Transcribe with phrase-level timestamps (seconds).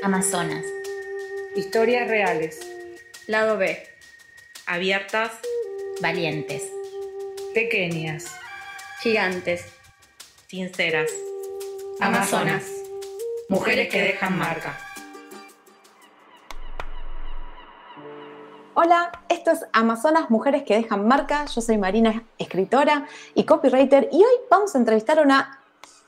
[0.00, 0.64] Amazonas.
[1.56, 2.60] Historias reales.
[3.26, 3.82] Lado B.
[4.66, 5.32] Abiertas.
[6.00, 6.62] Valientes.
[7.52, 8.26] Pequeñas.
[9.00, 9.64] Gigantes.
[10.46, 11.10] Sinceras.
[12.00, 12.64] Amazonas.
[13.48, 14.78] Mujeres que dejan marca.
[18.74, 21.44] Hola, esto es Amazonas Mujeres que dejan marca.
[21.46, 25.60] Yo soy Marina, escritora y copywriter, y hoy vamos a entrevistar a una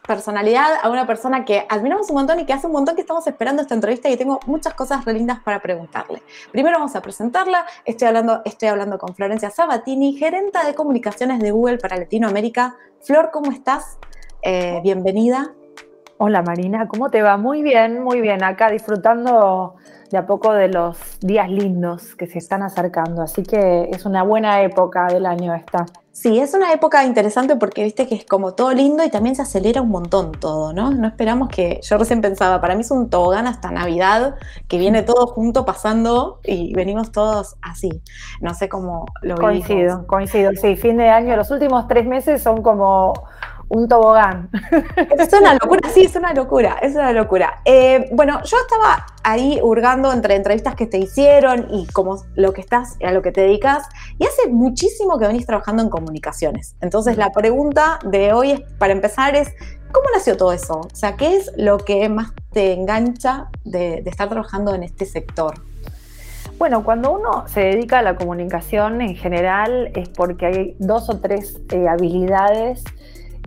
[0.06, 3.26] personalidad, a una persona que admiramos un montón y que hace un montón que estamos
[3.26, 6.22] esperando esta entrevista y tengo muchas cosas re lindas para preguntarle.
[6.52, 7.66] Primero vamos a presentarla.
[7.84, 12.76] Estoy hablando, estoy hablando con Florencia Sabatini, gerenta de comunicaciones de Google para Latinoamérica.
[13.02, 13.98] Flor, ¿cómo estás?
[14.42, 15.54] Eh, bienvenida.
[16.22, 17.38] Hola Marina, ¿cómo te va?
[17.38, 18.44] Muy bien, muy bien.
[18.44, 19.76] Acá disfrutando
[20.10, 23.22] de a poco de los días lindos que se están acercando.
[23.22, 25.86] Así que es una buena época del año esta.
[26.12, 29.40] Sí, es una época interesante porque viste que es como todo lindo y también se
[29.40, 30.90] acelera un montón todo, ¿no?
[30.90, 34.34] No esperamos que, yo recién pensaba, para mí es un tobogán hasta Navidad,
[34.68, 38.02] que viene todo junto pasando y venimos todos así.
[38.42, 42.60] No sé cómo lo Coincido, coincido, sí, fin de año, los últimos tres meses son
[42.60, 43.14] como
[43.70, 44.50] un tobogán.
[45.18, 47.62] Es una locura, sí, es una locura, es una locura.
[47.64, 52.60] Eh, bueno, yo estaba ahí hurgando entre entrevistas que te hicieron y como lo que
[52.60, 56.74] estás, a lo que te dedicas, y hace muchísimo que venís trabajando en comunicaciones.
[56.80, 59.48] Entonces la pregunta de hoy es, para empezar es,
[59.92, 60.80] ¿cómo nació todo eso?
[60.80, 65.54] O sea, ¿qué es lo que más te engancha de, estar trabajando en este sector?
[66.58, 71.18] Bueno, cuando uno se dedica a la comunicación en general es porque hay dos o
[71.18, 72.84] tres eh, habilidades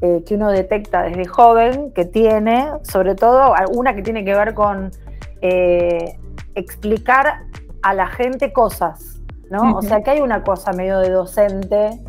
[0.05, 4.53] eh, que uno detecta desde joven que tiene, sobre todo una que tiene que ver
[4.53, 4.91] con
[5.39, 6.19] eh,
[6.55, 7.43] explicar
[7.81, 9.77] a la gente cosas, ¿no?
[9.77, 12.01] O sea que hay una cosa medio de docente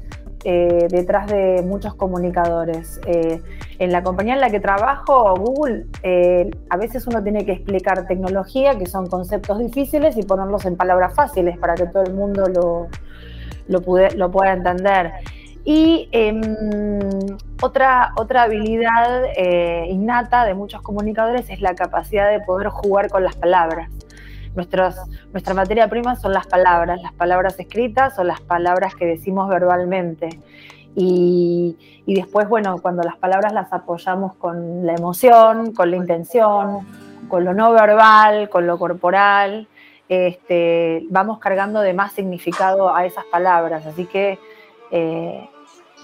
[0.43, 3.01] eh, detrás de muchos comunicadores.
[3.07, 5.87] en la compañía en la que trabajo, Google,
[6.71, 11.15] a veces uno tiene que explicar tecnología, que son conceptos difíciles, y ponerlos en palabras
[11.15, 12.89] fáciles para que todo el mundo lo,
[13.69, 15.13] lo pueda entender.
[15.65, 16.43] Y em,
[17.63, 23.25] otra, otra habilidad eh, innata de muchos comunicadores es la capacidad de poder jugar con
[23.25, 23.91] las palabras.
[24.55, 30.29] nuestra materia prima son las palabras, las palabras escritas o las palabras que decimos verbalmente.
[30.97, 31.77] Y,
[32.07, 36.87] y, después, bueno, cuando las palabras las apoyamos con la emoción, con la intención,
[37.29, 39.67] con lo no verbal, con lo corporal,
[40.09, 43.87] este, vamos cargando de más significado a esas palabras.
[43.87, 44.39] Así que
[44.91, 45.49] eh,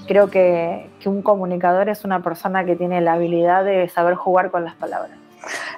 [0.06, 4.65] creo que, un comunicador es una persona que tiene la habilidad de saber jugar con
[4.65, 5.12] las palabras.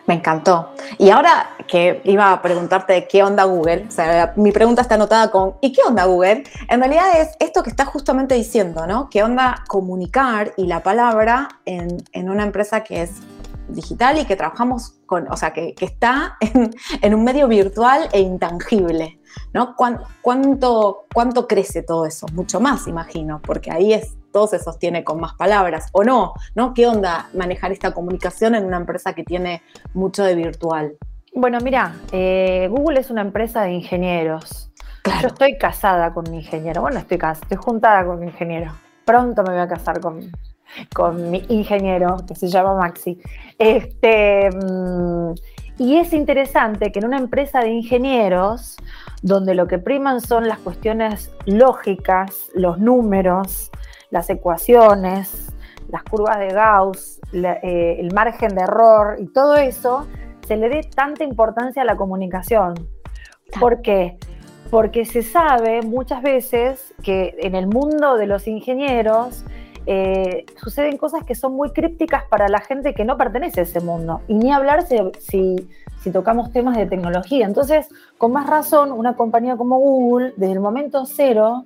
[0.07, 0.71] Me encantó.
[0.99, 5.31] Y ahora que iba a preguntarte qué onda Google, o sea, mi pregunta está anotada
[5.31, 6.43] con ¿y qué onda Google?
[6.69, 9.09] En realidad es esto que estás justamente diciendo, ¿no?
[9.09, 13.23] ¿Qué onda comunicar y la palabra en, en una empresa que es
[13.69, 19.19] digital y que trabajamos con, o sea, que, está en, un medio virtual e intangible,
[19.53, 19.75] ¿no?
[19.77, 22.27] ¿Cuánto, ¿Cuánto crece todo eso?
[22.33, 26.35] Mucho más, imagino, porque ahí es, todo se sostiene con más palabras, ¿o no?
[26.55, 26.75] ¿No?
[26.75, 29.63] ¿Qué onda manejar esta comunicación en una empresa que tiene
[29.95, 30.97] mucho de virtual?
[31.35, 34.71] Bueno, mira, eh, Google es una empresa de ingenieros.
[35.21, 36.83] Yo estoy casada con un ingeniero.
[36.83, 38.73] Bueno, estoy casada, estoy juntada con un ingeniero.
[39.05, 40.31] Pronto me voy a casar con,
[40.95, 43.19] con mi ingeniero, que se llama Maxi.
[43.59, 45.35] Este, mm,
[45.79, 48.77] y es interesante que en una empresa de ingenieros,
[49.23, 53.71] donde lo que priman son las cuestiones lógicas, los números,
[54.11, 55.53] las ecuaciones,
[55.89, 60.07] las curvas de Gauss, eh, el margen de error y todo eso,
[60.47, 62.75] se le dé tanta importancia a la comunicación.
[63.61, 64.19] ¿Por qué?
[64.71, 69.45] Porque se sabe muchas veces que en el mundo de los ingenieros,
[69.87, 73.81] eh, suceden cosas que son muy crípticas para la gente que no pertenece a ese
[73.81, 74.21] mundo.
[74.29, 75.69] Y ni hablar si, si,
[76.11, 77.47] tocamos temas de tecnología.
[77.47, 81.65] Entonces, con más razón, una compañía como Google, desde el momento cero,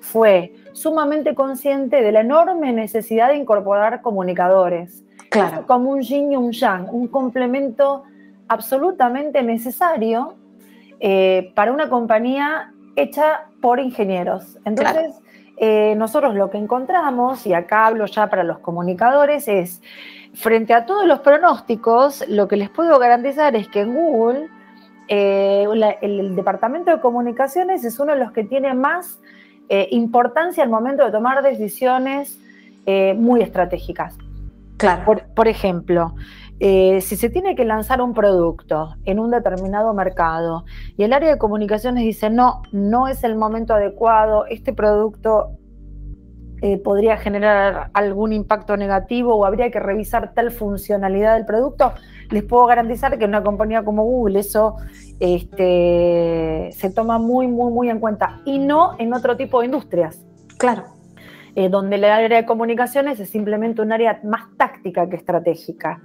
[0.00, 5.02] fue sumamente consciente de la enorme necesidad de incorporar comunicadores.
[5.30, 5.66] Claro.
[5.66, 8.04] Como un yin y un yang, un complemento
[8.48, 10.34] absolutamente necesario
[11.00, 14.58] eh, para una compañía hecha por ingenieros.
[14.64, 15.14] Entonces,
[15.58, 19.82] eh, nosotros lo que encontramos, y acá hablo ya para los comunicadores, es,
[20.36, 24.48] frente a todos los pronósticos, lo que les puedo garantizar es que en Google
[25.08, 25.66] eh,
[26.02, 29.18] el, departamento de comunicaciones es uno de los que tiene más
[29.68, 32.40] eh, importancia al momento de tomar decisiones
[33.16, 34.16] muy estratégicas.
[34.76, 35.16] Claro.
[35.34, 36.14] por ejemplo,
[36.60, 40.64] si se tiene que lanzar un producto en un determinado mercado
[40.96, 45.58] y el área de comunicaciones dice, no, no es el momento adecuado, este producto
[46.62, 51.92] eh, podría generar algún impacto negativo o habría que revisar tal funcionalidad del producto,
[52.30, 54.76] les puedo garantizar que en una compañía como Google eso
[55.20, 60.24] este, se toma muy, muy, muy en cuenta y no en otro tipo de industrias.
[60.58, 60.96] Claro.
[61.58, 66.02] Eh, donde el área de comunicaciones es simplemente un área más táctica que estratégica.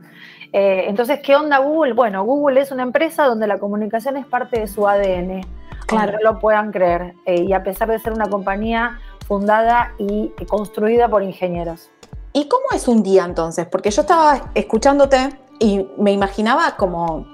[0.53, 1.91] Eh, entonces, ¿qué onda Google?
[1.91, 5.41] Bueno, Google es una empresa donde la comunicación es parte de su ADN,
[5.87, 6.13] claro.
[6.13, 8.99] no lo puedan creer, eh, y a pesar de ser una compañía
[9.31, 11.89] fundada y construida por ingenieros.
[12.33, 13.65] ¿Y cómo es un día entonces?
[13.65, 17.27] Porque yo estaba escuchándote y me imaginaba como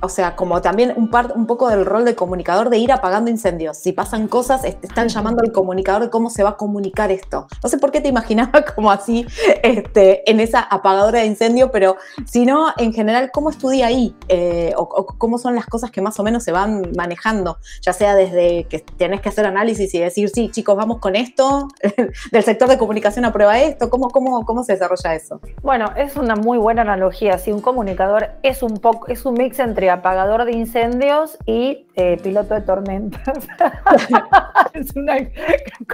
[0.00, 3.78] o sea, como también un, un poco del rol de comunicador de ir apagando incendios.
[3.78, 7.46] Si pasan cosas, están llamando al comunicador de cómo se va a comunicar esto.
[7.62, 9.26] No sé por qué te imaginaba como así
[9.62, 11.96] este, en esa apagadora de incendio, pero
[12.26, 14.14] si no, en general, ¿cómo es tu día ahí?
[14.28, 17.58] Eh, o, cómo son las cosas que más o menos se van manejando?
[17.82, 21.68] Ya sea desde que tenés que hacer análisis y decir, sí, chicos, vamos con esto,
[22.32, 25.40] del sector de comunicación aprueba esto, ¿cómo, cómo, cómo se desarrolla eso?
[25.62, 27.38] Bueno, es una muy buena analogía.
[27.38, 32.18] Si un comunicador es un poco, es un mix entre apagador de incendios y eh,
[32.22, 33.46] piloto de tormentas.
[34.72, 35.16] es una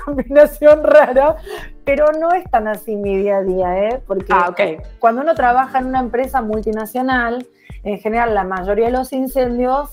[0.04, 1.36] combinación rara,
[1.84, 4.02] pero no es tan así mi día a día, ¿eh?
[4.06, 4.54] porque ah,
[5.00, 7.46] cuando uno trabaja en una empresa multinacional,
[7.82, 9.90] en general la mayoría de los incendios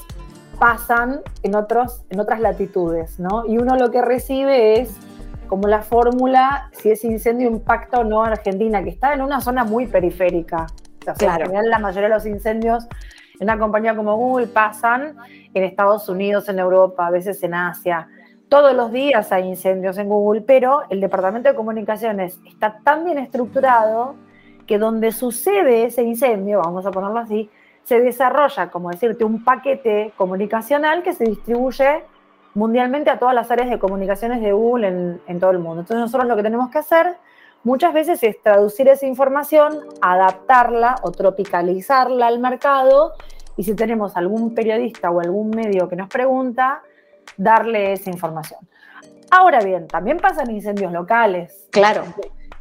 [0.60, 3.46] pasan en, otros, en otras latitudes, ¿no?
[3.46, 4.92] Y uno lo que recibe es
[5.48, 9.42] como la fórmula si ese incendio impacta o no a Argentina, que está en una
[9.42, 10.68] zona muy periférica.
[11.18, 11.46] claro.
[11.46, 12.88] En general la mayoría de los incendios
[13.40, 15.16] en una compañía como Google pasan
[15.54, 18.08] en Estados Unidos, en Europa, a veces en Asia.
[18.50, 23.18] Todos los días hay incendios en Google, pero el departamento de comunicaciones está tan bien
[23.18, 24.16] estructurado
[24.66, 27.50] que donde sucede ese incendio, vamos a ponerlo así,
[27.84, 32.04] se desarrolla, como decirte, un paquete comunicacional que se distribuye
[32.54, 35.82] mundialmente a todas las áreas de comunicaciones de Google en, en todo el mundo.
[35.82, 37.16] Entonces nosotros lo que tenemos que hacer
[37.64, 43.14] muchas veces es traducir esa información, adaptarla o tropicalizarla al mercado
[43.56, 46.82] y si tenemos algún periodista o algún medio que nos pregunta,
[47.38, 48.60] darle esa información.
[49.32, 51.68] Ahora bien, también pasan incendios locales.
[51.72, 52.04] Claro.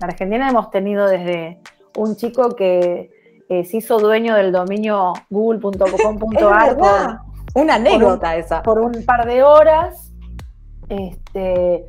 [0.01, 1.61] En Argentina hemos tenido desde
[1.97, 3.11] un chico que
[3.49, 7.21] eh, se hizo dueño del dominio google.com.ar.
[7.55, 8.63] Una anécdota esa.
[8.63, 10.13] Por un par de horas.
[10.89, 11.85] Este,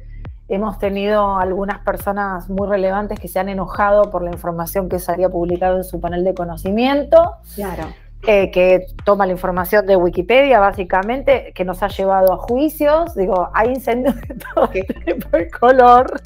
[0.49, 5.11] Hemos tenido algunas personas muy relevantes que se han enojado por la información que se
[5.11, 7.35] había publicado en su panel de conocimiento.
[7.55, 7.83] Claro.
[8.25, 13.13] Eh, que toma la información de Wikipedia, básicamente, que nos ha llevado a juicios.
[13.15, 16.21] Digo, hay incendios de todo tipo de color.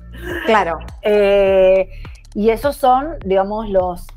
[0.46, 0.80] Claro.
[1.02, 1.90] Eh,
[2.34, 4.08] y esos son, digamos, los,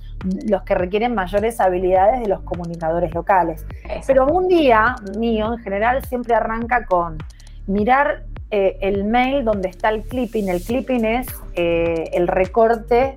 [0.48, 3.66] los que requieren mayores habilidades de los comunicadores locales.
[4.06, 7.18] Pero un día mío, en general, siempre arranca con
[7.66, 10.48] mirar eh, el mail donde está el clipping.
[10.48, 13.16] El clipping es eh, el recorte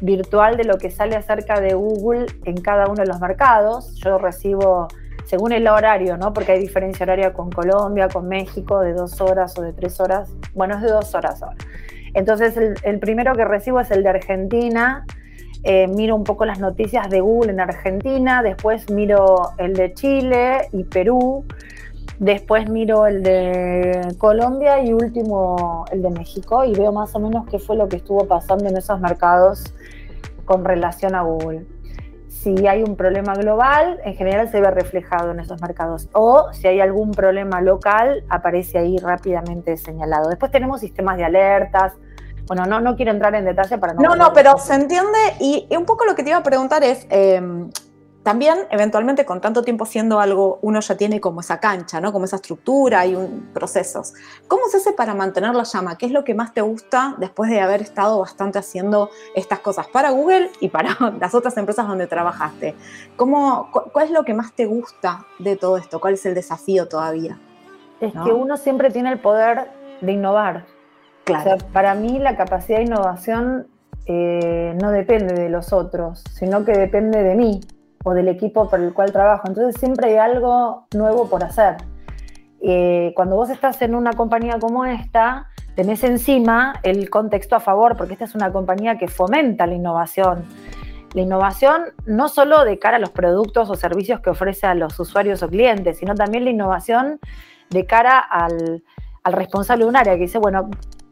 [0.00, 3.96] virtual de lo que sale acerca de Google en cada uno de los mercados.
[3.96, 4.88] Yo recibo,
[5.26, 6.32] según el horario, ¿no?
[6.32, 10.30] Porque hay diferencia horaria con Colombia, con México, de dos horas o de tres horas.
[10.54, 11.56] Bueno, es de dos horas ahora.
[12.14, 15.04] Entonces, el, primero que recibo es el de Argentina.
[15.64, 20.68] Eh, miro un poco las noticias de Google en Argentina, después miro el de Chile
[20.72, 21.44] y Perú,
[22.18, 27.46] Después miro el de Colombia y último el de México y veo más o menos
[27.48, 29.72] qué fue lo que estuvo pasando en esos mercados
[30.44, 31.64] con relación a Google.
[32.28, 36.08] Si hay un problema global, en general se ve reflejado en esos mercados.
[36.12, 40.28] O si hay algún problema local, aparece ahí rápidamente señalado.
[40.28, 41.92] Después tenemos sistemas de alertas.
[42.46, 44.02] Bueno, no, no quiero entrar en detalle para no...
[44.02, 47.06] No, no, pero se entiende y, un poco lo que te iba a preguntar es...
[47.10, 47.70] Em,
[48.28, 52.12] también, eventualmente, con tanto tiempo siendo algo, uno ya tiene como esa cancha, ¿no?
[52.12, 54.12] Como esa estructura y un, procesos.
[54.48, 55.96] ¿Cómo se hace para mantener la llama?
[55.96, 59.86] ¿Qué es lo que más te gusta después de haber estado bastante haciendo estas cosas
[59.86, 62.74] para Google y para las otras empresas donde trabajaste?
[63.16, 65.98] ¿Cómo, ¿Cuál es lo que más te gusta de todo esto?
[65.98, 67.38] ¿Cuál es el desafío todavía?
[67.98, 69.70] Es que uno siempre tiene el poder
[70.02, 70.66] de innovar.
[71.24, 71.56] Claro.
[71.72, 73.68] para mí la capacidad de innovación
[74.04, 77.60] eh, no depende de los otros, sino que depende de mí
[78.04, 79.48] o del equipo por el cual trabajo.
[79.48, 81.76] Entonces siempre hay algo nuevo por hacer.
[82.60, 87.96] Eh, cuando vos estás en una compañía como esta, tenés encima el contexto a favor,
[87.96, 90.44] porque esta es una compañía que fomenta la innovación.
[91.14, 94.98] La innovación no solo de cara a los productos o servicios que ofrece a los
[94.98, 97.18] usuarios o clientes, sino también la innovación
[97.70, 98.82] de cara al,
[99.22, 100.68] al responsable de un área que dice, bueno,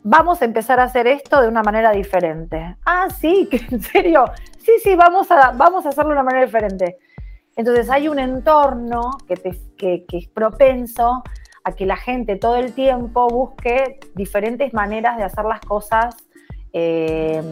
[0.08, 2.76] vamos a empezar a hacer esto de una manera diferente.
[2.86, 4.24] Ah, sí, en serio,
[4.58, 6.98] sí, sí, vamos a, vamos a hacerlo de una manera diferente.
[7.56, 9.34] Entonces hay un entorno que,
[9.76, 11.24] que, es propenso
[11.64, 16.14] a que la gente todo el tiempo busque diferentes maneras de hacer las cosas,
[16.72, 17.42] eh,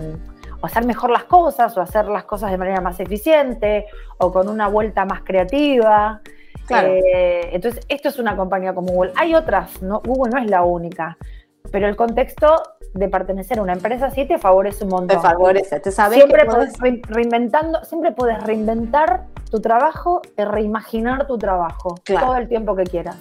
[0.61, 3.87] o hacer mejor las cosas, o hacer las cosas de manera más eficiente,
[4.19, 6.21] o con una vuelta más creativa.
[6.67, 6.89] Claro.
[6.89, 9.13] Eh, entonces, esto es una compañía como Google.
[9.17, 10.01] Hay otras, ¿no?
[10.05, 11.17] Google no es la única,
[11.75, 12.63] pero el contexto
[12.95, 15.09] de pertenecer a una empresa sí te favorece un montón.
[15.09, 20.23] Te favorece, te sabes Siempre que podés- podés re- reinventando, siempre puedes reinventar tu trabajo
[20.39, 22.27] y reimaginar tu trabajo Claro.
[22.27, 23.17] todo el tiempo que quieras.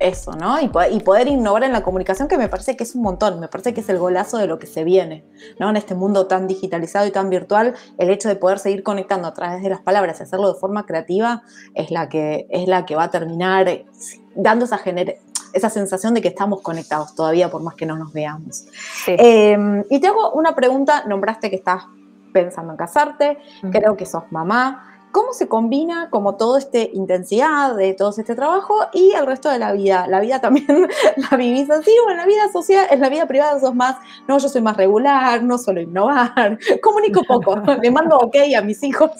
[0.00, 0.58] eso, ¿no?
[0.60, 3.48] Y, y poder innovar en la comunicación, que me parece que es un montón, me
[3.48, 5.24] parece que es el golazo de lo que se viene,
[5.60, 5.70] ¿no?
[5.70, 9.32] En este mundo tan digitalizado y tan virtual, el hecho de poder seguir conectando a
[9.34, 11.42] través de las palabras y hacerlo de forma creativa
[11.74, 13.86] es la que, es la que va a terminar eh,
[14.34, 15.18] dando esa, gener-
[15.54, 18.64] esa sensación de que estamos conectados todavía, por más que no nos veamos.
[19.04, 19.16] Sí.
[19.18, 21.84] Eh, y te hago una pregunta, nombraste que estás
[22.32, 23.38] pensando en casarte,
[23.70, 24.90] creo que sos mamá.
[25.14, 29.60] ¿Cómo se combina como toda esta intensidad de todo este trabajo y el resto de
[29.60, 30.08] la vida?
[30.08, 30.66] La vida también
[31.30, 34.38] la vivís así o en la vida social, en la vida privada sos más, no,
[34.38, 39.12] yo soy más regular, no suelo innovar, comunico poco, le mando ok a mis hijos,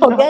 [0.00, 0.22] ok,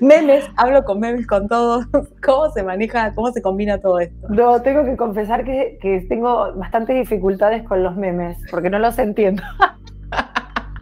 [0.00, 1.86] memes, hablo con memes con todos.
[2.24, 4.28] ¿Cómo se maneja, cómo se combina todo esto?
[4.28, 9.00] No, tengo que confesar que, que tengo bastantes dificultades con los memes, porque no los
[9.00, 9.42] entiendo.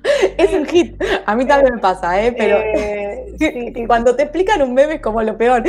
[0.38, 2.34] Es un hit, a mí también me pasa, ¿eh?
[2.36, 2.56] Pero...
[2.58, 5.62] Eh, sí, sí, Cuando te explican un meme es como lo peor.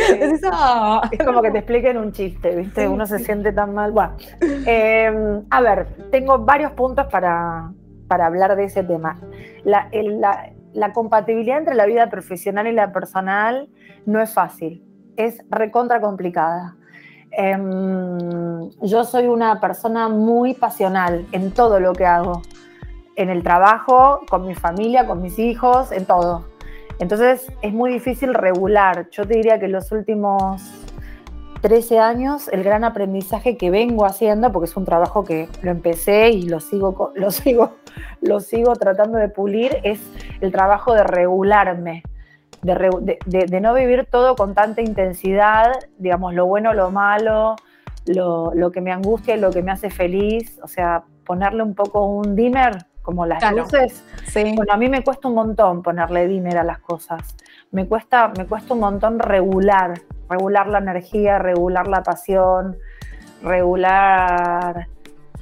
[0.51, 1.01] "Ah".
[1.11, 2.87] Es como que te expliquen un chiste, ¿viste?
[2.87, 3.91] Uno se siente tan mal.
[3.91, 4.15] Bueno,
[4.65, 7.71] eh, a ver, tengo varios puntos para,
[8.07, 9.19] para hablar de ese tema.
[9.63, 13.69] La, el- la- la compatibilidad entre la vida profesional y la personal
[14.07, 14.83] no es fácil,
[15.17, 16.75] es recontra complicada.
[17.47, 22.41] Em, yo soy una persona muy pasional en todo lo que hago,
[23.15, 26.45] en el trabajo, con mi familia, con mis hijos, en todo.
[26.99, 29.09] Entonces es muy difícil regular.
[29.11, 30.61] Yo te diría que los últimos
[31.61, 36.29] 13 años, el gran aprendizaje que vengo haciendo, porque es un trabajo que lo empecé
[36.29, 37.75] y lo sigo, lo sigo,
[38.21, 39.99] lo sigo tratando de pulir, es
[40.41, 42.03] el trabajo de regularme,
[42.61, 46.91] de, re- de- de- de no vivir todo con tanta intensidad, digamos, lo bueno, lo
[46.91, 47.55] malo,
[48.05, 51.73] lo, lo que me angustia y lo que me hace feliz, o sea, ponerle un
[51.75, 53.57] poco un dimmer, como las Claro.
[53.57, 54.53] luces, Sí.
[54.55, 57.35] bueno, a mí me cuesta un montón ponerle dimmer a las cosas.
[57.71, 62.77] Me cuesta, me cuesta un montón regular, regular la energía, regular la pasión,
[63.43, 64.87] regular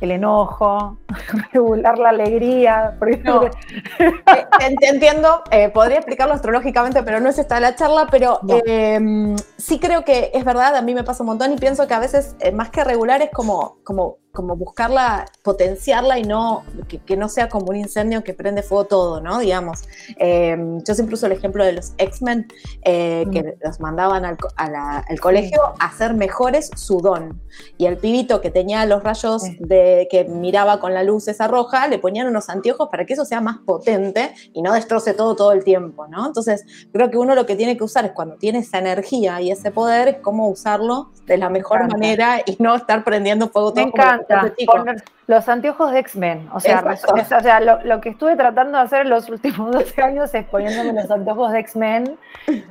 [0.02, 0.98] el enojo,
[1.54, 2.96] regular la alegría.
[2.98, 3.42] Porque No.
[4.00, 8.40] Eh, te, te entiendo, eh, podría explicarlo astrológicamente, pero no es esta la charla, pero
[8.44, 8.58] No.
[8.66, 11.94] eh, sí creo que es verdad, a mí me pasa un montón y pienso que
[11.94, 17.00] a veces eh, más que regular es como, como, como buscarla, potenciarla y no que,
[17.00, 19.40] que no sea como un incendio que prende fuego todo, ¿no?
[19.40, 19.84] Digamos.
[20.18, 20.58] Eh,
[20.88, 22.48] yo siempre uso el ejemplo de los X-Men
[22.84, 27.42] eh, que los mandaban al, a la- al colegio a hacer mejores su don.
[27.78, 29.58] Y el pibito que tenía los rayos Sí.
[29.60, 33.26] de que miraba con la luz esa roja, le ponían unos anteojos para que eso
[33.26, 36.26] sea más potente y no destroce todo todo el tiempo, ¿no?
[36.28, 39.52] Entonces, creo que uno lo que tiene que usar es cuando tiene esa energía y
[39.52, 43.84] ese poder, es cómo usarlo de la mejor manera y no estar prendiendo fuego Me
[43.84, 44.21] todo como encanta
[44.66, 46.50] poner los anteojos de X-Men.
[46.54, 46.84] O sea,
[47.16, 50.46] o sea lo, lo que estuve tratando de hacer en los últimos 12 años es
[50.46, 52.18] poniéndome los anteojos de X-Men,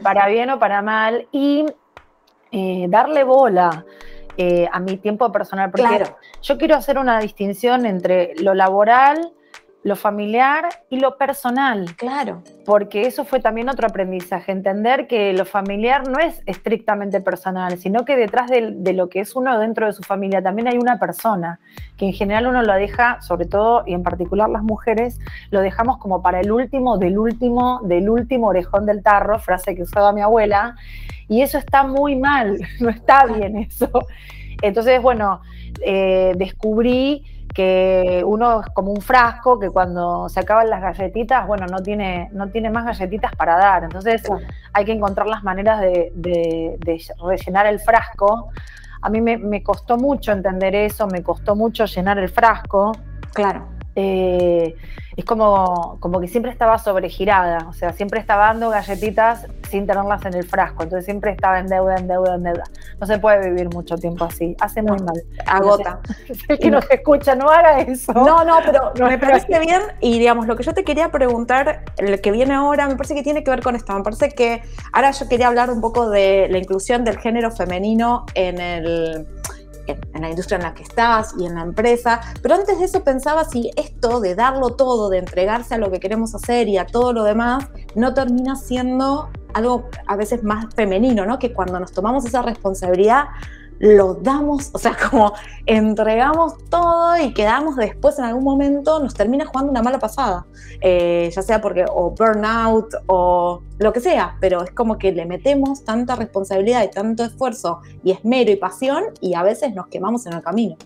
[0.02, 1.66] para bien o para mal, y
[2.52, 3.84] eh, darle bola
[4.36, 5.70] eh, a mi tiempo personal.
[5.70, 9.32] Porque Claro, yo quiero hacer una distinción entre lo laboral,
[9.82, 12.42] lo familiar y lo personal claro.
[12.66, 18.04] porque eso fue también otro aprendizaje, entender que lo familiar no es estrictamente personal, sino
[18.04, 20.98] que detrás de, de lo que es uno dentro de su familia también hay una
[20.98, 21.60] persona,
[21.96, 25.18] que en general uno lo deja, sobre todo y en particular las mujeres,
[25.50, 29.82] lo dejamos como para el último, del último, del último orejón del tarro, frase que
[29.82, 30.76] usaba mi abuela,
[31.28, 33.88] y eso está muy mal, no está bien eso.
[34.62, 35.40] Entonces, bueno,
[35.80, 41.66] eh, descubrí que uno es como un frasco que cuando se acaban las galletitas, bueno,
[41.66, 43.84] no tiene, no tiene más galletitas para dar.
[43.84, 44.22] Entonces
[44.72, 48.50] hay que encontrar las maneras de, de- de rellenar el frasco.
[49.02, 52.92] A mí me, me costó mucho entender eso, me costó mucho llenar el frasco.
[53.32, 53.66] Claro.
[53.96, 54.74] Eh,
[55.16, 60.24] es como, como que siempre estaba sobregirada, o sea, siempre estaba dando galletitas sin tenerlas
[60.24, 62.64] en el frasco, entonces siempre estaba en deuda, en deuda, en deuda.
[62.98, 65.20] No se puede vivir mucho tiempo así, hace muy mal.
[65.46, 66.00] Agota.
[66.48, 68.12] El que nos escucha, no haga eso.
[68.12, 71.84] No, no, pero No, me parece bien y digamos, lo que yo te quería preguntar,
[71.98, 73.92] el que viene ahora, me parece que tiene que ver con esto.
[73.92, 78.26] Me parece que ahora yo quería hablar un poco de la inclusión del género femenino
[78.34, 79.26] en el
[79.90, 83.02] en, la industria en la que estás y en la empresa, pero antes de eso
[83.02, 86.86] pensaba si esto de darlo todo, de entregarse a lo que queremos hacer y a
[86.86, 91.38] todo lo demás, no termina siendo algo a veces más femenino, ¿no?
[91.38, 93.24] Que cuando nos tomamos esa responsabilidad
[93.80, 95.32] lo damos, o sea, como
[95.66, 100.46] entregamos todo y quedamos después en algún momento, nos termina jugando una mala pasada,
[100.80, 105.24] eh, ya sea porque o burnout o lo que sea, pero es como que le
[105.24, 110.26] metemos tanta responsabilidad y tanto esfuerzo y esmero y pasión y a veces nos quemamos
[110.26, 110.76] en el camino.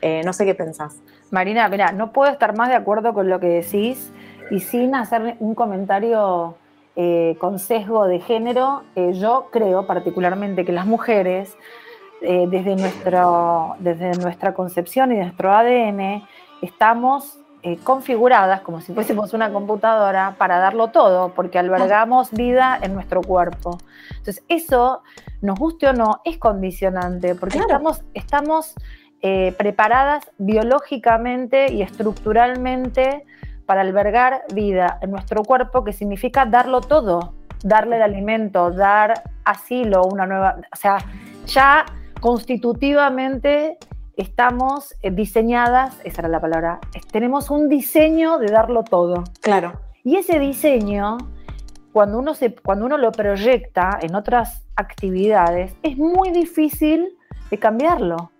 [0.00, 1.02] Eh, no sé qué pensás.
[1.32, 4.12] Marina, mira, no puedo estar más de acuerdo con lo que decís
[4.52, 6.54] y sin hacer un comentario
[6.94, 11.56] eh, con sesgo de género, yo creo particularmente que las mujeres
[12.22, 16.26] eh, desde, nuestro, desde nuestra concepción y nuestro ADN,
[16.62, 22.92] estamos eh, configuradas como si fuésemos una computadora para darlo todo, porque albergamos vida en
[22.92, 23.78] nuestro cuerpo.
[24.10, 25.02] Entonces, eso,
[25.40, 28.74] nos guste o no, es condicionante, porque estamos, estamos
[29.22, 33.24] eh, preparadas biológicamente y estructuralmente
[33.64, 40.04] para albergar vida en nuestro cuerpo, que significa darlo todo, darle el alimento, dar asilo,
[40.04, 40.98] una nueva, o sea,
[41.46, 41.86] ya
[42.24, 43.76] constitutivamente
[44.16, 46.80] estamos eh, diseñadas, esa era la palabra,
[47.12, 49.24] tenemos un diseño de darlo todo.
[49.42, 49.78] Claro.
[50.04, 51.18] Y ese diseño,
[51.92, 57.14] cuando uno, se, cuando uno lo proyecta en otras actividades, es muy difícil
[57.50, 58.30] de cambiarlo.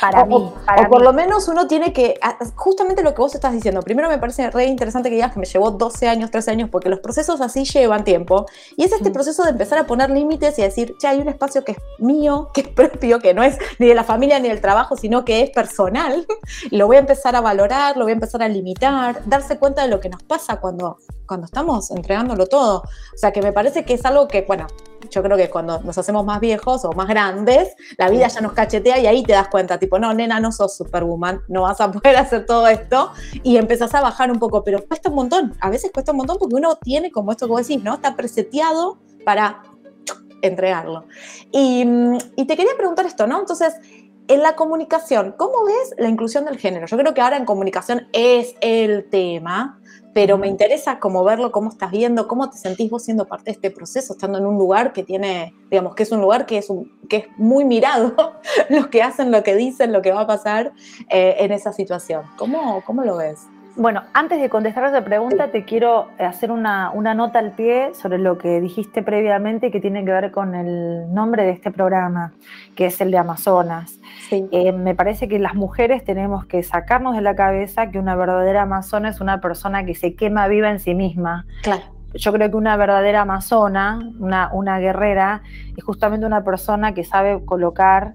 [0.00, 0.34] Para mí.
[0.34, 2.18] o por lo menos uno tiene que,
[2.54, 5.46] justamente lo que vos estás diciendo, primero me parece re interesante que digas que me
[5.46, 8.46] llevó 12 años, 13 años, porque los procesos así llevan tiempo.
[8.76, 9.12] Y es este mm.
[9.12, 12.50] proceso de empezar a poner límites y decir, che, hay un espacio que es mío,
[12.54, 15.42] que es propio, que no es ni de la familia ni del trabajo, sino que
[15.42, 16.26] es personal.
[16.70, 19.88] lo voy a empezar a valorar, lo voy a empezar a limitar, darse cuenta de
[19.88, 22.78] lo que nos pasa cuando, cuando estamos entregándolo todo.
[23.14, 24.66] O sea, que me parece que es algo que, bueno,
[25.10, 28.52] yo creo que cuando nos hacemos más viejos o más grandes, la vida ya nos
[28.52, 31.90] cachetea y ahí te das cuenta, tipo, no, nena, no sos superwoman, no vas a
[31.92, 35.70] poder hacer todo esto y empezás a bajar un poco, pero cuesta un montón, a
[35.70, 37.94] veces cuesta un montón porque uno tiene, como esto que vos decís, ¿no?
[37.94, 39.62] Está preseteado para
[40.42, 41.04] entregarlo.
[41.52, 41.84] Y,
[42.36, 43.38] y te quería preguntar esto, ¿no?
[43.38, 43.74] Entonces,
[44.28, 46.86] en la comunicación, ¿cómo ves la inclusión del género?
[46.86, 49.80] Yo creo que ahora en comunicación es el tema,
[50.14, 53.52] pero me interesa cómo verlo, cómo estás viendo, cómo te sentís vos siendo parte de
[53.52, 56.68] este proceso, estando en un lugar que tiene, digamos, que es un lugar que es,
[57.08, 58.14] que es muy mirado,
[58.70, 60.72] los que hacen, lo que dicen, lo que va a pasar
[61.08, 62.24] eh, en esa situación.
[62.36, 63.40] ¿Cómo, ¿Cómo lo ves?
[63.74, 68.18] Bueno, antes de contestar esa pregunta, te quiero hacer una, una, nota al pie sobre
[68.18, 72.32] lo que dijiste previamente que tiene que ver con el nombre de este programa,
[72.74, 73.98] que es el de Amazonas.
[74.30, 78.62] Eh, me parece que las mujeres tenemos que sacarnos de la cabeza que una verdadera
[78.62, 81.46] amazona es una persona que se quema viva en sí misma.
[81.62, 81.82] Claro.
[82.14, 85.42] Yo creo que una verdadera amazona, una, una guerrera,
[85.74, 88.14] es justamente una persona que sabe colocar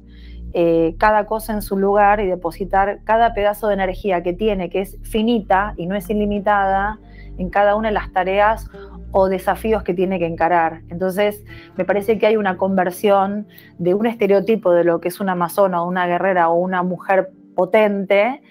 [0.54, 4.82] eh, cada cosa en su lugar y depositar cada pedazo de energía que tiene, que
[4.82, 7.00] es finita y no es ilimitada,
[7.38, 8.70] en cada una de las tareas
[9.12, 10.82] o desafíos que tiene que encarar.
[10.90, 11.44] Entonces,
[11.76, 15.82] me parece que hay una conversión de un estereotipo de lo que es una amazona
[15.82, 18.42] o una guerrera o una mujer potente,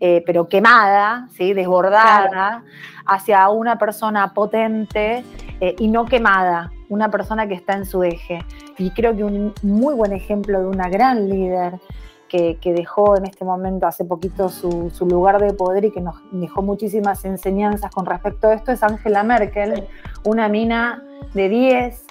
[0.00, 1.54] eh, pero quemada, ¿sí?
[1.54, 2.64] desbordada,
[3.06, 5.24] hacia una persona potente
[5.60, 8.38] eh, y no quemada, una persona que está en su eje.
[8.78, 11.80] Y creo que un muy buen ejemplo de una gran líder
[12.28, 16.62] que, dejó en este momento hace poquito su, lugar de poder y que nos dejó
[16.62, 19.86] muchísimas enseñanzas con respecto a esto es Angela Merkel,
[20.24, 21.02] una mina
[21.34, 22.04] de 10,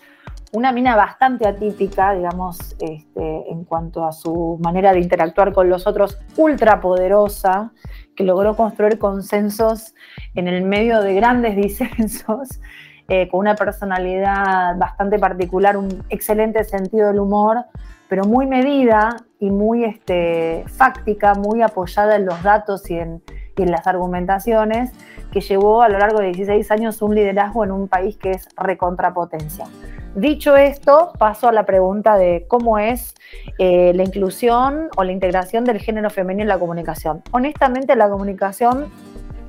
[0.54, 5.86] una mina bastante atípica, digamos, este, en cuanto a su manera de interactuar con los
[5.86, 7.74] otros, ultra poderosa,
[8.16, 9.94] que logró construir consensos
[10.34, 12.62] en el medio de grandes disensos
[13.08, 17.66] eh, con una personalidad bastante particular, un excelente sentido del humor,
[18.10, 23.22] pero muy medida y muy este, fáctica, muy apoyada en los datos y en,
[23.58, 24.92] las argumentaciones,
[25.32, 28.50] que llevó a lo largo de 16 años un liderazgo en un país que es
[28.58, 29.66] recontrapotencia.
[30.14, 33.16] Dicho esto, paso a la pregunta de cómo es
[33.58, 37.22] eh, la inclusión o la integración del género femenino en la comunicación.
[37.32, 38.90] Honestamente, la comunicación,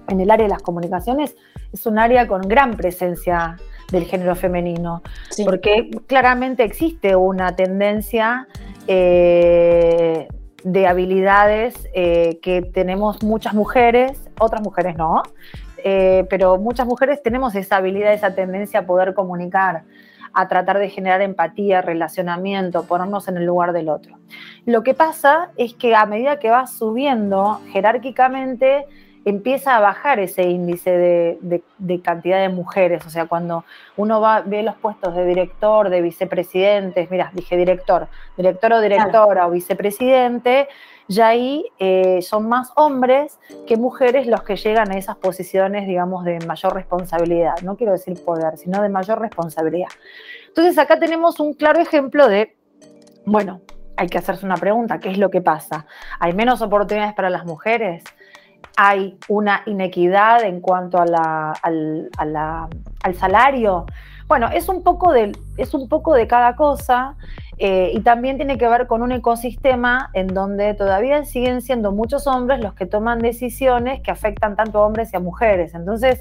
[0.09, 1.37] en el área de las comunicaciones,
[1.73, 3.57] es un área con gran presencia
[3.91, 5.03] del género femenino,
[5.45, 8.49] porque claramente existe una tendencia
[8.89, 10.29] eh,
[10.65, 15.23] de habilidades eh, que tenemos muchas mujeres, otras mujeres no,
[15.85, 19.85] eh, pero muchas mujeres tenemos esa habilidad, esa tendencia a poder comunicar,
[20.33, 24.19] a tratar de generar empatía, relacionamiento, ponernos en el lugar del otro.
[24.65, 28.87] Lo que pasa es que a medida que vas subiendo jerárquicamente,
[29.27, 33.05] empieza a bajar ese índice de, cantidad de mujeres.
[33.07, 33.65] O sea, cuando
[33.97, 39.49] uno va, ve los puestos de director, de vicepresidentes, mira, dije director, director o directora
[39.49, 40.69] o vicepresidente,
[41.09, 46.25] ya ahí eh, son más hombres que mujeres los que llegan a esas posiciones, digamos,
[46.25, 47.55] de mayor responsabilidad.
[47.63, 49.89] No quiero decir poder, sino de mayor responsabilidad.
[50.47, 52.57] Entonces acá tenemos un claro ejemplo de,
[53.25, 53.61] bueno,
[53.97, 55.87] hay que hacerse una pregunta, ¿qué es lo que pasa?
[56.21, 58.05] ¿Hay menos oportunidades para las mujeres?
[58.77, 63.87] ¿Hay una inequidad en cuanto a la, al, al salario?
[64.29, 67.15] Bueno, es un poco de, es un poco de cada cosa
[67.59, 72.27] eh, y también tiene que ver con un ecosistema en donde todavía siguen siendo muchos
[72.27, 75.75] hombres los que toman decisiones que afectan tanto a hombres y a mujeres.
[75.75, 76.21] Entonces,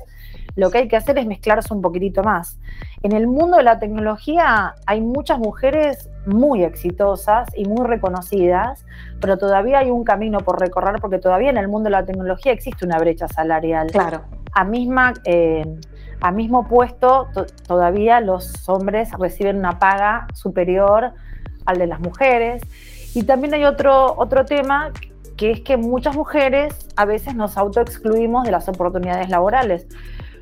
[0.56, 2.58] lo que hay que hacer es mezclarse un poquitito más.
[3.02, 8.86] En el mundo de la tecnología hay muchas mujeres muy exitosas y muy reconocidas,
[9.20, 12.52] pero todavía hay un camino por recorrer porque todavía en el mundo de la tecnología
[12.52, 13.88] existe una brecha salarial.
[13.92, 14.22] Claro.
[14.54, 15.14] A misma...
[15.26, 15.64] Eh,
[16.22, 17.28] a mismo puesto
[17.68, 21.12] todavía los hombres reciben una paga superior
[21.66, 22.64] al de las mujeres.
[23.14, 24.92] Y también hay otro, otro tema
[25.38, 29.88] que es que muchas mujeres a veces nos autoexcluimos de las oportunidades laborales.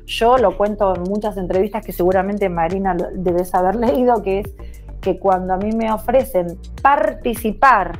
[0.06, 4.54] Yo lo cuento en muchas entrevistas que seguramente Marina debes haber leído, que es
[5.04, 7.98] que cuando a mí me ofrecen participar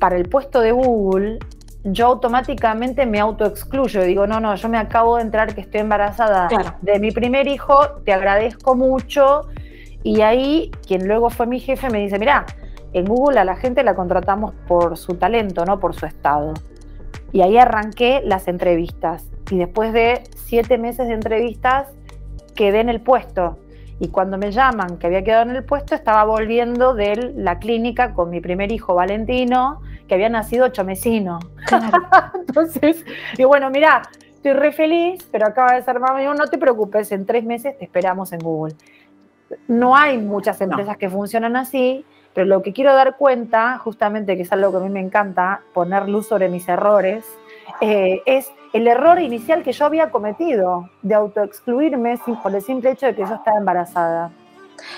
[0.00, 1.38] para el puesto de Google,
[1.84, 4.02] yo automáticamente me autoexcluyo.
[4.02, 6.48] Digo, no, no, yo me acabo de entrar que estoy embarazada
[6.82, 9.42] de mi primer hijo, te agradezco mucho.
[10.02, 12.46] Y ahí, quien luego fue mi jefe, me dice, mira,
[12.92, 16.54] en Google a la gente la contratamos por su talento, no por su estado.
[17.32, 19.24] Y ahí arranqué las entrevistas.
[19.50, 21.88] Y después de siete meses de entrevistas,
[22.56, 23.56] quedé en el puesto.
[24.00, 28.14] Y cuando me llaman que había quedado en el puesto, estaba volviendo de la clínica
[28.14, 31.40] con mi primer hijo, Valentino, que había nacido chomecino.
[32.34, 33.04] Entonces,
[33.36, 36.22] y bueno, mira, estoy re feliz, pero acaba de ser mamá.
[36.34, 38.74] no te preocupes, en tres meses te esperamos en Google.
[39.66, 44.42] No hay muchas empresas que funcionan así, pero lo que quiero dar cuenta, justamente que
[44.42, 47.24] es algo que a mí me encanta, poner luz sobre mis errores,
[47.80, 53.06] eh, es el error inicial que yo había cometido de autoexcluirme por el simple hecho
[53.06, 54.30] de que yo estaba embarazada.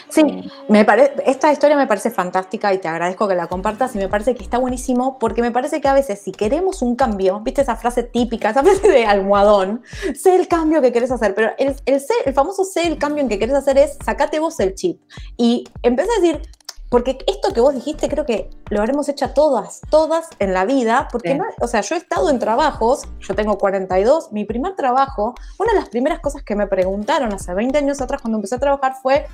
[0.09, 0.23] Sí,
[0.69, 0.87] me
[1.25, 4.43] esta historia me parece fantástica y te agradezco que la compartas y me parece que
[4.43, 8.03] está buenísimo porque me parece que a veces si queremos un cambio, viste esa frase
[8.03, 9.83] típica, esa frase de almohadón,
[10.15, 13.29] sé el cambio que querés hacer, pero el, el, el famoso sé el cambio en
[13.29, 15.01] que querés hacer es sacate vos el chip
[15.37, 16.43] y empieza a decir,
[16.91, 21.09] porque esto que vos dijiste creo que lo habremos hecho todas, todas en la vida,
[21.11, 25.73] porque, o sea, yo he estado en trabajos, yo tengo 42, mi primer trabajo, una
[25.73, 28.97] de las primeras cosas que me preguntaron hace 20 años atrás cuando empecé a trabajar
[29.01, 29.27] fue,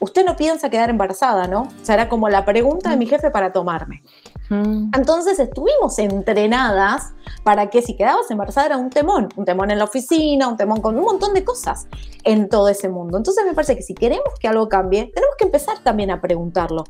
[0.00, 1.62] usted no piensa quedar embarazada, ¿no?
[1.62, 4.02] O sea, era como la pregunta de mi jefe para tomarme.
[4.48, 9.84] Entonces estuvimos entrenadas para que si quedabas embarazada era un temón, un temón en la
[9.84, 11.86] oficina, un temón con un montón de cosas
[12.24, 13.16] en todo ese mundo.
[13.16, 16.84] Entonces me parece que si queremos que algo cambie, tenemos que empezar también a preguntarlo.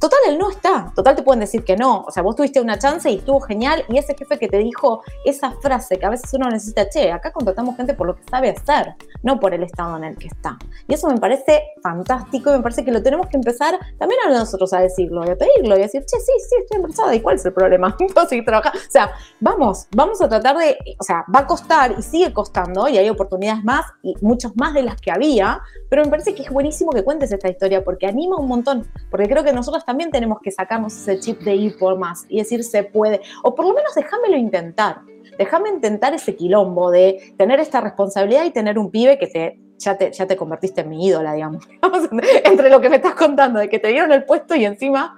[0.00, 2.78] Total, él no está, total te pueden decir que no, o sea, vos tuviste una
[2.78, 6.32] chance y estuvo genial y ese jefe que te dijo esa frase que a veces
[6.34, 9.96] uno necesita, che, acá contratamos gente por lo que sabe hacer, no por el estado
[9.96, 10.58] en el que está.
[10.88, 14.30] Y eso me parece fantástico y me parece que lo tenemos que empezar también a
[14.30, 17.20] nosotros a decirlo y a pedirlo y a decir, che, sí, sí, estoy embarazada ¿y
[17.20, 17.96] cuál es el problema?
[18.28, 18.78] Seguir trabajando.
[18.78, 22.88] O sea, vamos, vamos a tratar de, o sea, va a costar y sigue costando
[22.88, 26.42] y hay oportunidades más y muchas más de las que había, pero me parece que
[26.42, 30.10] es buenísimo que cuentes esta historia porque anima un montón, porque creo que nosotros también
[30.10, 33.66] tenemos que sacarnos ese chip de ir por más y decir se puede, o por
[33.66, 35.00] lo menos déjamelo intentar.
[35.38, 39.96] Déjame intentar ese quilombo de tener esta responsabilidad y tener un pibe que te ya
[39.96, 41.64] te, ya te convertiste en mi ídola, digamos.
[42.44, 45.14] Entre lo que me estás contando, de que te dieron el puesto y encima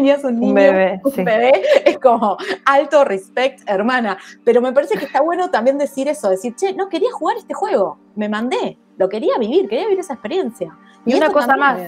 [0.00, 1.52] tenías un niño, un bebé, un bebé
[1.84, 4.16] es como alto respect, hermana.
[4.44, 7.52] Pero me parece que está bueno también decir eso, decir, che, no quería jugar este
[7.52, 10.74] juego, me mandé, lo quería vivir, quería vivir esa experiencia.
[11.04, 11.80] Y, una cosa más.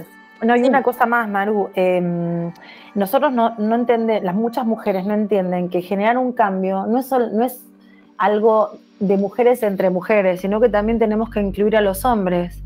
[0.42, 1.70] No, y una cosa más, Maru.
[1.74, 2.52] Em,
[2.94, 7.10] nosotros no, no entendemos, las muchas mujeres no entienden que generar un cambio no es,
[7.10, 7.64] no es
[8.18, 12.62] algo de mujeres entre mujeres, sino que también tenemos que incluir a los hombres.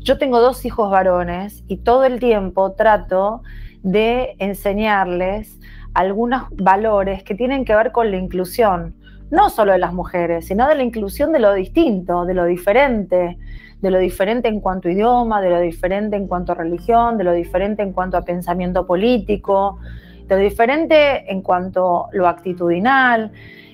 [0.00, 3.42] Yo tengo dos hijos varones y todo el tiempo trato
[3.82, 5.58] de enseñarles
[5.94, 8.94] algunos valores que tienen que ver con la inclusión,
[9.30, 13.38] no solo de las mujeres, sino de la inclusión de lo distinto, de lo diferente,
[13.80, 17.24] de lo diferente en cuanto a idioma, de lo diferente en cuanto a religión, de
[17.24, 19.78] lo diferente en cuanto a pensamiento político,
[20.26, 23.32] de lo diferente en cuanto a lo actitudinal.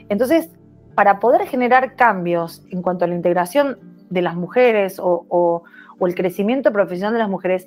[0.08, 0.50] Entonces,
[0.94, 5.62] para poder generar cambios en cuanto a la integración de las mujeres o,
[6.00, 7.66] el crecimiento profesional de las mujeres,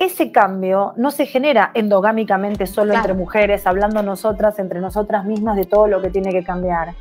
[0.00, 5.66] ese cambio no se genera endogámicamente solo entre mujeres, hablando nosotras, entre nosotras mismas de
[5.66, 6.94] todo lo que tiene que cambiar,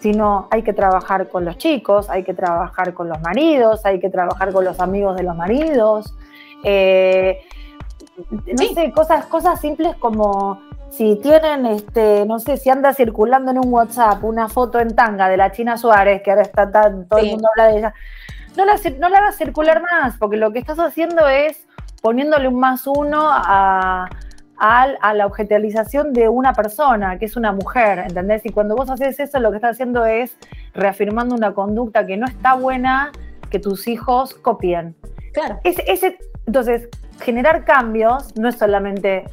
[0.00, 4.10] sino hay que trabajar con los chicos, hay que trabajar con los maridos, hay que
[4.10, 6.14] trabajar con los amigos de los maridos.
[6.64, 7.40] Eh,
[8.18, 13.58] no sé, cosas, cosas simples como si tienen, este, no sé, si anda circulando en
[13.58, 17.20] un WhatsApp una foto en tanga de la China Suárez, que ahora está tan, todo
[17.20, 17.94] el mundo habla de ella,
[18.54, 21.66] no la, no la hagas circular más, porque lo que estás haciendo es
[22.04, 24.10] poniéndole un más uno a,
[24.58, 28.44] a la objetalización de una persona, que es una mujer, ¿entendés?
[28.44, 30.36] Y cuando vos haces eso, lo que estás haciendo es
[30.74, 33.10] reafirmando una conducta que no está buena
[33.48, 34.94] que tus hijos copien.
[35.32, 35.58] Claro.
[35.64, 36.90] ese, entonces,
[37.22, 39.24] generar cambios no es solamente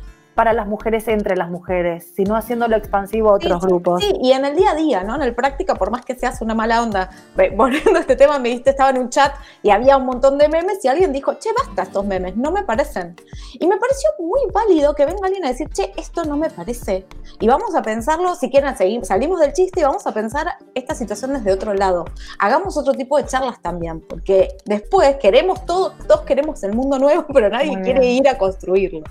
[0.41, 4.01] para las mujeres entre las mujeres, sino haciéndolo expansivo a otros grupos.
[4.01, 5.13] Sí, y en el día a día, ¿no?
[5.13, 7.11] En el práctica, por más que seas una mala onda,
[7.55, 10.49] volviendo a este tema, me diste, estaba en un chat y había un montón de
[10.49, 13.15] memes y alguien dijo, che, basta estos memes, no me parecen.
[13.53, 17.05] Y me pareció muy válido que venga alguien a decir, che, esto no me parece.
[17.39, 18.75] Y vamos a pensarlo, si quieren,
[19.05, 22.05] salimos del chiste y vamos a pensar esta situación desde otro lado.
[22.39, 27.27] Hagamos otro tipo de charlas también, porque después queremos todo, todos queremos el mundo nuevo,
[27.31, 29.03] pero nadie quiere ir a construirlo.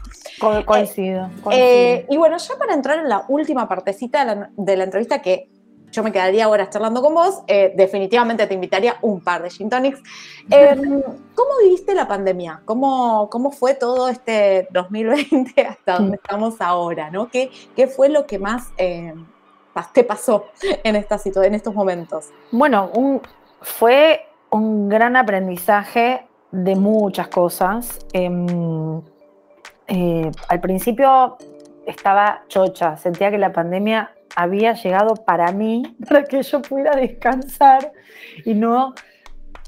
[0.66, 1.19] coincido.
[1.19, 1.19] Eh,
[2.09, 5.48] y bueno, ya para entrar en la última partecita de la, entrevista, que
[5.90, 9.68] yo me quedaría horas charlando con vos, eh, definitivamente te invitaría un par de gin
[9.68, 10.00] tonics.
[10.50, 11.02] Em,
[11.35, 12.62] ¿Cómo viviste la pandemia?
[12.64, 17.11] ¿Cómo, ¿Cómo fue todo este 2020 hasta donde estamos ahora?
[17.11, 17.28] ¿no?
[17.28, 19.14] ¿Qué, ¿Qué fue lo que más eh,
[19.92, 22.30] te pasó en, esta en estos momentos?
[22.50, 23.20] Bueno, un,
[23.61, 27.98] fue un gran aprendizaje de muchas cosas.
[28.12, 29.00] Em,
[29.92, 31.37] eh, al principio
[31.85, 37.92] estaba chocha, sentía que la pandemia había llegado para mí, para que yo pudiera descansar
[38.44, 38.94] y no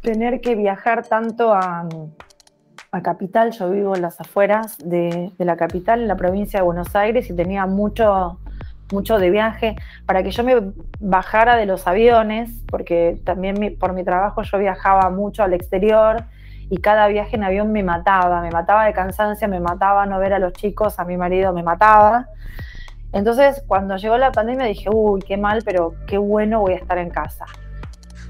[0.01, 1.89] tener que viajar tanto a,
[3.03, 3.53] Capital.
[3.53, 7.35] Yo vivo en las afueras de, la capital, en la provincia de Buenos Aires, y
[7.35, 8.39] tenía mucho,
[8.93, 14.05] mucho de viaje para que yo me bajara de los aviones, porque también por mi
[14.05, 16.27] trabajo yo viajaba mucho al exterior
[16.73, 20.33] y cada viaje en avión me mataba, me mataba de cansancio, me mataba no ver
[20.33, 22.29] a los chicos, a mi marido me mataba.
[23.13, 26.97] Entonces, cuando llegó la pandemia dije, uy, qué mal, pero qué bueno voy a estar
[26.97, 27.45] en casa.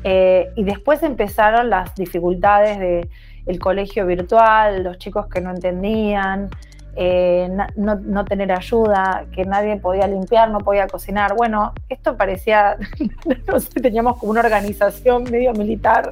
[0.03, 3.09] Eh, y después empezaron las dificultades de
[3.47, 6.51] el colegio virtual, los chicos que no entendían,
[6.97, 11.37] eh, no, no, tener ayuda, que nadie podía limpiar, no podía cocinar.
[11.37, 12.77] Bueno, esto parecía,
[13.47, 16.11] no sé, teníamos como una organización medio militar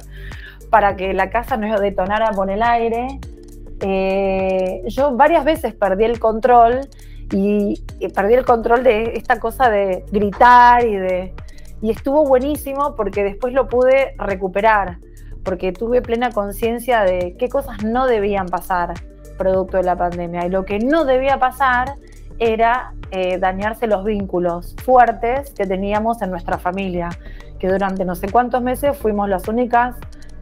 [0.71, 3.19] para que la casa no detonara por el aire.
[3.81, 6.87] Eh, yo varias veces perdí el control
[7.31, 7.83] y,
[8.15, 11.33] perdí el control de esta cosa de gritar y de...
[11.81, 14.99] Y estuvo buenísimo porque después lo pude recuperar,
[15.43, 18.93] porque tuve plena conciencia de qué cosas no debían pasar
[19.37, 20.45] producto de la pandemia.
[20.45, 21.95] Y lo que no debía pasar
[22.37, 27.09] era eh, dañarse los vínculos fuertes que teníamos en nuestra familia,
[27.59, 29.95] que durante no sé cuántos meses fuimos las únicas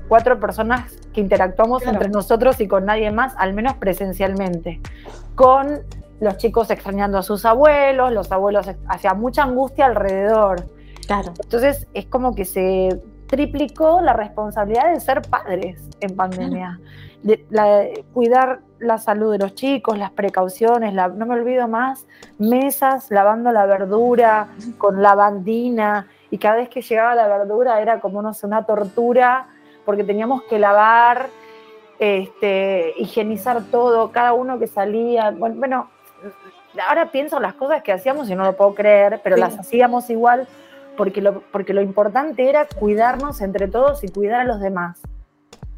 [0.10, 4.82] cuatro personas que interactuamos entre nosotros y con nadie más, al menos presencialmente,
[5.36, 5.84] con
[6.20, 10.66] los chicos extrañando a sus abuelos, los abuelos hacía mucha angustia alrededor.
[11.08, 11.32] Claro.
[11.42, 16.80] Entonces es como que se triplicó la responsabilidad de ser padres en pandemia,
[17.22, 22.08] de, cuidar la salud de los chicos, las precauciones, no me olvido más,
[22.40, 28.22] mesas lavando la verdura con lavandina y cada vez que llegaba la verdura era como
[28.22, 29.48] no sé, una tortura
[29.90, 31.30] porque teníamos que lavar,
[31.98, 35.32] este, higienizar todo, cada uno que salía.
[35.32, 35.90] Bueno,
[36.88, 40.48] ahora pienso las cosas que hacíamos y no lo puedo creer, pero las hacíamos igual
[40.96, 45.02] porque lo, porque lo importante era cuidarnos entre todos y cuidar a los demás.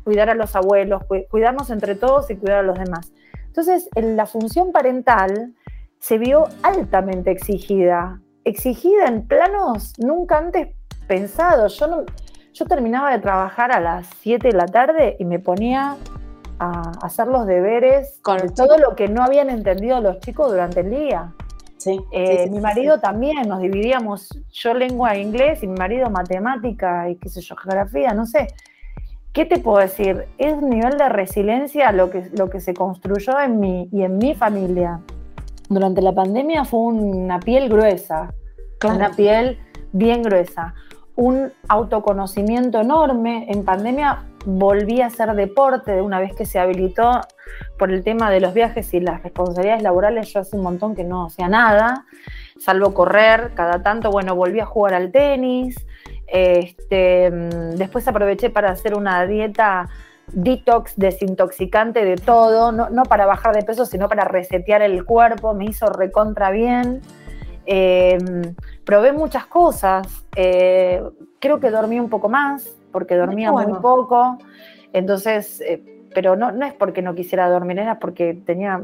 [0.03, 3.13] Cuidar a los abuelos, cuidarnos entre todos y cuidar a los demás.
[3.47, 5.53] Entonces, la función parental
[5.99, 10.75] se vio altamente exigida, exigida en planos nunca antes
[11.07, 11.79] pensados.
[11.79, 12.03] Yo no,
[12.53, 15.95] yo terminaba de trabajar a las 7 de la tarde y me ponía
[16.59, 20.91] a hacer los deberes con todo lo que no habían entendido los chicos durante el
[20.91, 21.33] día.
[22.11, 27.15] Eh, mi marido también, nos dividíamos, yo lengua e inglés y mi marido matemática y
[27.15, 28.47] qué sé yo, geografía, no sé.
[29.33, 30.25] ¿Qué te puedo decir?
[30.37, 34.17] Es un nivel de resiliencia lo que, lo que se construyó en mí y en
[34.17, 34.99] mi familia.
[35.69, 38.33] Durante la pandemia fue una piel gruesa,
[38.83, 39.57] una piel
[39.93, 40.75] bien gruesa
[41.21, 43.45] un autoconocimiento enorme.
[43.49, 47.21] En pandemia volví a hacer deporte de una vez que se habilitó
[47.77, 50.33] por el tema de los viajes y las responsabilidades laborales.
[50.33, 52.05] Yo hace un montón que no hacía nada,
[52.59, 54.09] salvo correr cada tanto.
[54.09, 55.75] Bueno, volví a jugar al tenis.
[56.25, 57.29] Este,
[57.75, 59.89] después aproveché para hacer una dieta
[60.33, 65.53] detox, desintoxicante de todo, no, no para bajar de peso, sino para resetear el cuerpo.
[65.53, 67.01] Me hizo recontra bien.
[67.65, 70.07] Em, probé muchas cosas.
[70.35, 71.01] Eh,
[71.39, 74.37] creo que dormí un poco más, porque dormía muy poco.
[74.93, 75.81] Entonces, eh,
[76.13, 78.81] pero no, no es porque no quisiera dormir, era porque tenía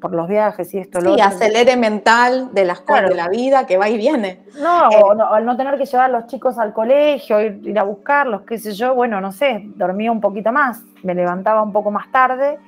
[0.00, 1.00] por los viajes y esto.
[1.00, 4.40] Sí, acelere mental de las cosas de la vida que va y viene.
[4.60, 7.82] No, eh, no, al no tener que llevar a los chicos al colegio, ir, a
[7.82, 11.90] buscarlos, qué sé yo, bueno, no sé, dormía un poquito más, me levantaba un poco
[11.90, 12.58] más tarde.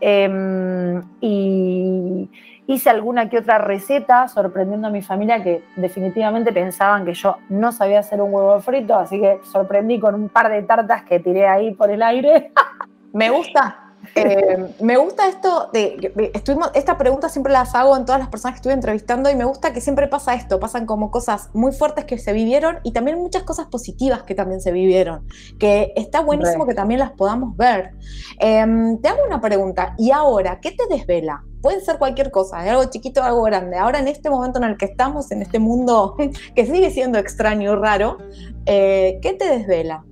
[0.00, 2.28] Em, y,
[2.66, 7.72] Hice alguna que otra receta sorprendiendo a mi familia que definitivamente pensaban que yo no
[7.72, 11.48] sabía hacer un huevo frito, así que sorprendí con un par de tartas que tiré
[11.48, 12.52] ahí por el aire.
[13.12, 13.81] Me gusta,
[14.14, 18.54] eh, me gusta esto de, estuvimos, esta pregunta siempre las hago en todas las personas
[18.54, 22.04] que estuve entrevistando y me gusta que siempre pasa esto, pasan como cosas muy fuertes
[22.04, 25.26] que se vivieron y también muchas cosas positivas que también se vivieron,
[25.58, 27.92] que está buenísimo que también las podamos ver.
[28.38, 31.44] Em, te hago una pregunta, ¿y ahora qué te desvela?
[31.62, 33.78] Puede ser cualquier cosa, de algo chiquito o algo grande.
[33.78, 36.16] Ahora en este momento en el que estamos, en este mundo
[36.54, 38.18] que sigue siendo extraño y raro,
[38.66, 40.04] eh, ¿qué te desvela?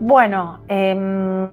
[0.00, 1.50] Bueno, eh,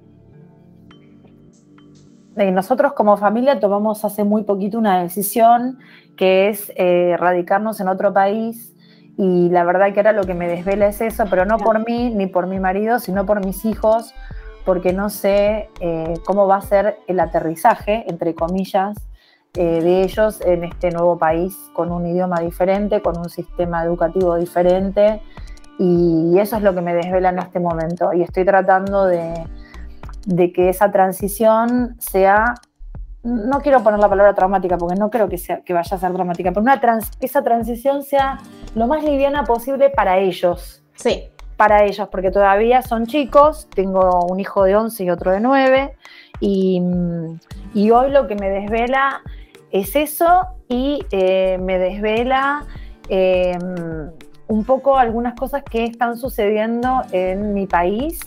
[2.52, 5.78] nosotros como familia tomamos hace muy poquito una decisión
[6.16, 8.74] que es eh, radicarnos en otro país
[9.16, 12.10] y la verdad que ahora lo que me desvela es eso, pero no por mí
[12.14, 14.14] ni por mi marido, sino por mis hijos,
[14.64, 18.96] porque no sé eh, cómo va a ser el aterrizaje, entre comillas,
[19.54, 24.36] eh, de ellos en este nuevo país, con un idioma diferente, con un sistema educativo
[24.36, 25.20] diferente,
[25.80, 28.12] y eso es lo que me desvela en este momento.
[28.12, 29.34] Y estoy tratando de,
[30.28, 32.54] de que esa transición sea,
[33.22, 36.12] no quiero poner la palabra traumática porque no creo que, sea, que vaya a ser
[36.12, 36.78] dramática, pero una
[37.20, 38.38] esa transición sea
[38.74, 40.82] lo más liviana posible para ellos.
[40.96, 41.24] Sí.
[41.56, 45.96] Para ellos, porque todavía son chicos, tengo un hijo de 11 y otro de 9,
[46.40, 46.80] y,
[47.90, 49.22] hoy lo que me desvela
[49.72, 52.66] es eso y eh, me desvela
[53.08, 54.10] em,
[54.46, 58.20] un poco algunas cosas que están sucediendo en mi país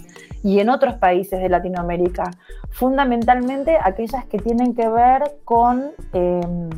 [0.43, 2.31] y en otros países de Latinoamérica,
[2.69, 6.69] fundamentalmente aquellas que tienen que ver con em,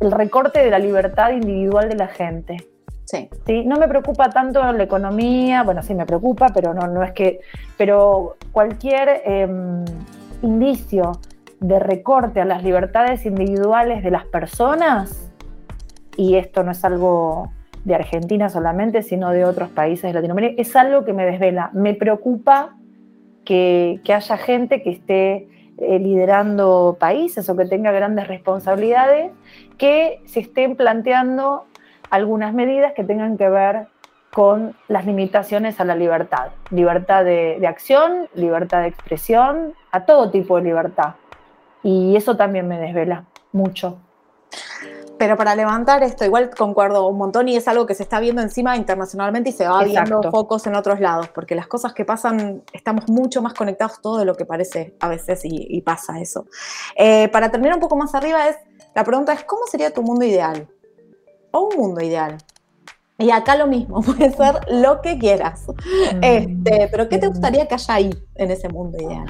[0.00, 2.56] el recorte de la libertad individual de la gente.
[3.04, 3.30] Sí.
[3.46, 3.64] sí.
[3.64, 7.40] No me preocupa tanto la economía, bueno, sí me preocupa, pero no, no es que,
[7.78, 9.84] pero cualquier em,
[10.42, 11.12] indicio
[11.60, 15.30] de recorte a las libertades individuales de las personas,
[16.16, 17.50] y esto no es algo
[17.84, 21.70] de Argentina solamente, sino de otros países de Latinoamérica, es algo que me desvela.
[21.72, 22.76] Me preocupa
[23.48, 29.32] que, haya gente que esté eh, liderando países o que tenga grandes responsabilidades,
[29.78, 31.64] que se estén planteando
[32.10, 33.86] algunas medidas que tengan que ver
[34.34, 36.50] con las limitaciones a la libertad.
[36.70, 41.14] Libertad de, acción, libertad de expresión, a todo tipo de libertad.
[41.82, 43.98] Y eso también me desvela mucho.
[45.18, 48.40] Pero para levantar esto, igual concuerdo un montón y es algo que se está viendo
[48.40, 52.62] encima internacionalmente y se va viendo focos en otros lados, porque las cosas que pasan,
[52.72, 56.46] estamos mucho más conectados todo de lo que parece a veces y, pasa eso.
[56.96, 58.56] Eh, para terminar un poco más arriba, es
[58.94, 60.68] la pregunta es, ¿cómo sería tu mundo ideal?
[61.52, 62.36] O un mundo ideal.
[63.18, 65.66] Y acá lo mismo, puede ser lo que quieras.
[65.68, 66.20] Mm.
[66.22, 69.26] Este, pero ¿qué te gustaría que haya ahí, en ese mundo ideal?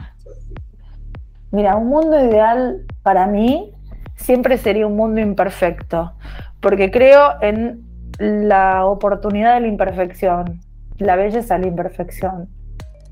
[1.50, 3.74] Mira, un mundo ideal para mí
[4.18, 6.12] siempre sería un mundo imperfecto,
[6.60, 7.84] porque creo en
[8.18, 10.60] la oportunidad de la imperfección,
[10.98, 12.48] la belleza de la imperfección,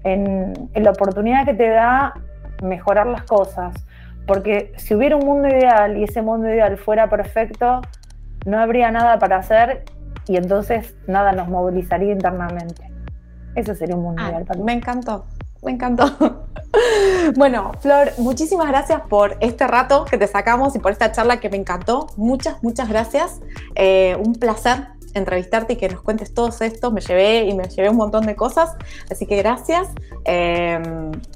[0.05, 2.15] en, la oportunidad que te da
[2.63, 3.75] mejorar las cosas,
[4.27, 7.81] porque si hubiera un mundo ideal y ese mundo ideal fuera perfecto,
[8.45, 9.85] no habría nada para hacer
[10.27, 12.91] y entonces nada nos movilizaría internamente.
[13.55, 14.65] Ese sería un mundo ah, ideal para mí.
[14.65, 15.25] Me encantó,
[15.67, 16.47] me encantó.
[17.37, 21.49] Bueno, Flor, muchísimas gracias por este rato que te sacamos y por esta charla que
[21.49, 22.09] me encantó.
[22.17, 23.41] Muchas, muchas gracias.
[23.75, 26.91] Eh, un placer entrevistarte y que nos cuentes todo esto.
[26.91, 28.77] Me llevé y me llevé un montón de cosas.
[29.11, 29.89] Así que gracias.
[30.25, 30.81] Eh,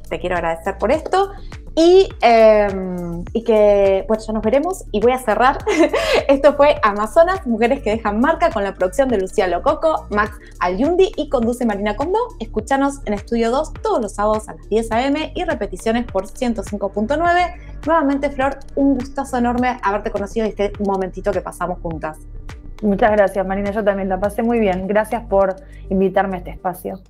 [0.08, 1.32] te quiero agradecer por esto.
[1.76, 5.58] Em, y, que, bueno, ya nos veremos y voy a cerrar.
[6.28, 11.12] Esto fue Amazonas, Mujeres que dejan marca con la producción de Lucía Lococo, Max Alyundi
[11.16, 12.18] y conduce Marina Condó.
[12.38, 15.32] Escúchanos en Estudio 2 todos los sábados a las 10 a.m.
[15.34, 17.54] y repeticiones por 105.9.
[17.86, 22.18] Nuevamente, Flor, un gustazo enorme haberte conocido y este momentito que pasamos juntas.
[22.82, 23.70] Muchas gracias, Marina.
[23.70, 24.86] Yo también la pasé muy bien.
[24.86, 25.56] Gracias por
[25.88, 27.00] invitarme a este espacio.